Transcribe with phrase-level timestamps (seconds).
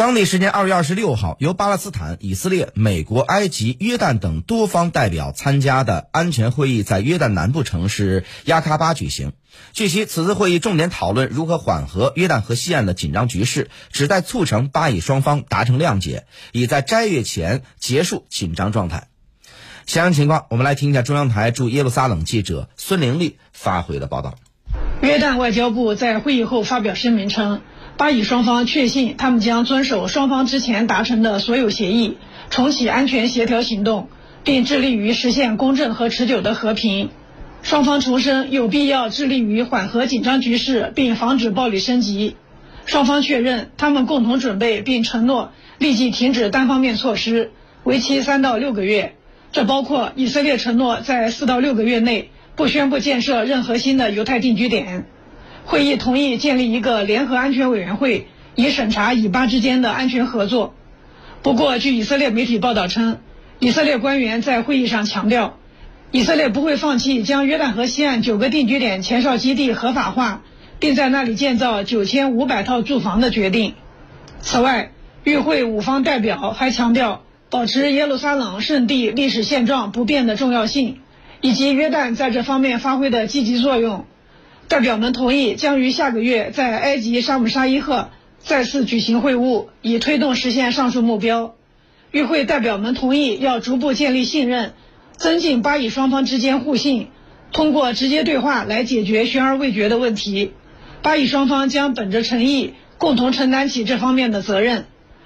[0.00, 9.34] 当地时间二月二十六号，由巴勒斯坦、以色列、美国、埃及、约旦等多方代表参加的安全会议在约旦南部城市亚喀巴举行。
[9.74, 19.08] 据悉，此次会议重点讨论如何缓和约旦河西岸的紧张局势，旨在促成巴以双方达成谅解，以在斋月前结束紧张状态。
[19.84, 24.36] 详细情况，我们来听一下中央台驻耶路撒冷记者孙玲丽发回的报道。
[25.02, 27.60] 约旦外交部在会议后发表声明称。
[28.00, 32.16] 巴以双方确信，他们将遵守双方之前达成的所有协议，
[32.48, 34.08] 重启安全协调行动，
[34.42, 37.10] 并致力于实现公正和持久的和平。
[37.60, 42.36] 双方重申有必要致力于缓和紧张局势，并防止暴力升级。
[42.86, 47.50] 双方确认，他们共同准备并承诺立即停止单方面措施，
[47.84, 49.14] 为期三到六个月。
[49.52, 55.04] 这包括以色列承诺在四到六个月内不宣布建设任何新的犹太定居点。
[55.64, 60.74] 会议同意建立一个联合安全委员会，以审查以巴之间的安全合作。
[61.42, 63.18] 不过，据以色列媒体报道称，
[63.58, 65.58] 以色列官员在会议上强调，
[66.10, 70.42] 以色列不会放弃将约旦河西岸九个定居点前哨基地合法化，
[70.80, 73.74] 并在那里建造九千五百套住房的决定。
[74.40, 74.90] 此外，
[75.22, 80.98] 与会五方代表还强调保持耶路撒冷圣地历史现状不变的重要性，
[81.40, 84.06] 以及约旦在这方面发挥的积极作用。
[84.70, 91.56] 代表们同意将于下个月在埃及沙姆沙伊赫再次举行会晤，以推动实现上述目标。
[92.12, 94.74] 与会代表们同意要逐步建立信任，
[95.16, 97.08] 增进巴以双方之间互信，
[97.50, 100.52] 通过直接对话来解决悬而未决的问题。
[101.02, 104.84] 巴以双方将本着诚意，共同承担起这方面的责任。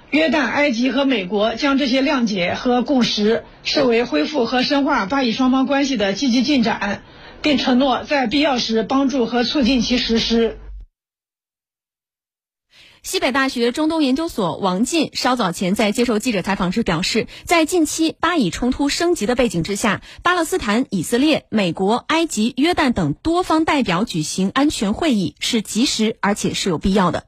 [0.09, 7.03] 约旦、埃及和美国将这些谅解和共识视为恢复和深化巴以双方关系的积极进展。
[7.45, 10.57] 并承诺在必要时帮助和促进其实施。
[13.03, 27.27] 西北大学中东研究所王进稍早前在接受记者采访时表示，在近期巴以冲突升级的背景之下，巴勒斯坦、以色列、美国、埃及、约旦等多方代表举行安全会议是及时而且是有必要的。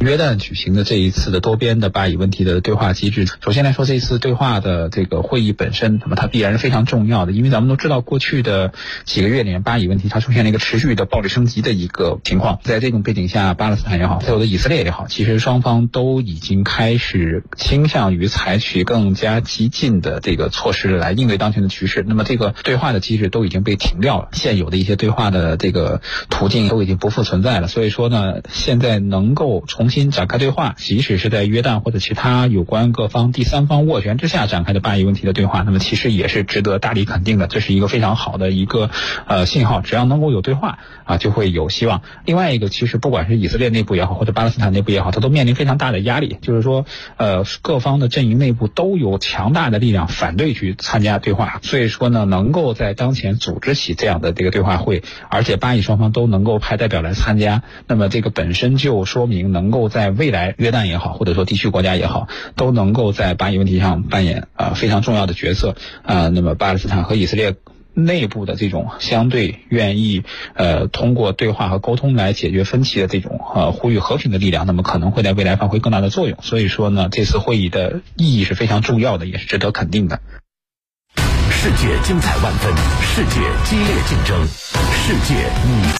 [0.00, 8.72] 约旦举行的这一次的多边的巴以问题的对话机制，首先来说，这次对话的这个会议本身，那么它必然是非常重要的，因为咱们都知道，过去的
[9.04, 12.60] 几个月里面，巴以问题它出现了一个持续的暴力升级的一个情况。
[12.62, 22.06] 在这种背景下，巴勒斯坦也好，还有的以色列也好，其实双方都已经开始倾向于采取更加激进的这个措施来应对当前的局势。
[22.08, 26.00] 那么这个对话的机制都已经被停掉了，现有的一些对话的这个
[26.30, 27.68] 途径都已经不复存在了。
[27.68, 37.46] 所以说呢，现在能够从新展开对话，即使是在约旦或者其他有关各方第三方斡旋之下展开的巴以问题的对话，那么其实也是值得大力肯定的。
[37.46, 38.90] 这是一个非常好的一个
[39.26, 42.02] 呃信号，只要能够有对话啊，就会有希望。
[42.24, 46.86] 另外一个，其实不管是以色列内部也好，或者巴勒斯坦内部也好，它都面临非常大的压力，就是说
[47.16, 51.58] 呃各方的阵营内部都有强大的力量反对去参加对话。
[51.62, 59.79] 所以说呢，能够在当前组织起这样的这个对话会，而且巴以双方都能够派代表来参加，那么这个本身就说明能够。
[59.88, 66.28] 在未来，约旦也好，或者说地区国家也好，都能够在巴以问题上扮演啊非常重要的角色啊。
[66.28, 67.54] 那么，巴勒斯坦和以色列
[67.94, 70.22] 内部的这种相对愿意
[70.54, 76.38] 呃通过对话和沟通来解决分歧的这种呃呼吁和平的力量，那么可能会在未来发挥更大的作用。
[76.42, 80.20] 所以说呢，这次会议的意义是非常重要的，也是值得肯定的。
[81.50, 85.34] 世界精彩万分，世界激烈竞争，世界
[85.66, 85.80] 你。